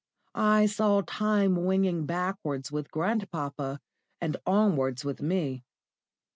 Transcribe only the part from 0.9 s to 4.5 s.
Time winging backwards with grandpapa and